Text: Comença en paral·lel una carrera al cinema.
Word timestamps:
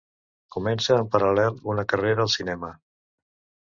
Comença 0.55 0.97
en 1.03 1.13
paral·lel 1.17 1.61
una 1.75 1.87
carrera 1.95 2.29
al 2.29 2.35
cinema. 2.41 2.77